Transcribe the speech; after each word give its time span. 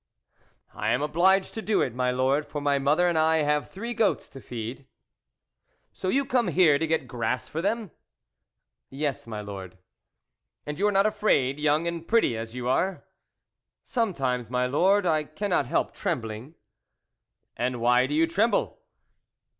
"I 0.73 0.89
am 0.89 1.03
obliged 1.03 1.53
to 1.53 1.61
do 1.61 1.81
it, 1.83 1.93
my 1.93 2.09
Lord, 2.09 2.43
for 2.47 2.59
my 2.59 2.79
mother 2.79 3.07
and 3.07 3.19
I 3.19 3.43
have 3.43 3.69
three 3.69 3.93
goats 3.93 4.29
to 4.29 4.41
feed." 4.41 4.77
THE 4.77 4.81
WOLF 4.81 5.77
LEADER 5.77 5.93
"So 5.93 6.07
you 6.07 6.25
come 6.25 6.47
here 6.47 6.79
to 6.79 6.87
get 6.87 7.07
grass 7.07 7.47
for 7.47 7.61
them?"" 7.61 7.91
Yes, 8.89 9.27
my 9.27 9.41
Lord." 9.41 9.77
"And 10.65 10.79
you 10.79 10.87
are 10.87 10.91
not 10.91 11.05
afraid, 11.05 11.59
young 11.59 11.85
and 11.87 12.07
pretty 12.07 12.35
as 12.35 12.55
you 12.55 12.67
are?" 12.67 13.03
"Sometimes, 13.85 14.49
my 14.49 14.65
Lord, 14.65 15.05
I 15.05 15.23
cannot 15.23 15.67
help 15.67 15.93
trembling.";. 15.93 16.55
And 17.55 17.79
why 17.79 18.07
do 18.07 18.15
you 18.15 18.25
tremble 18.25 18.79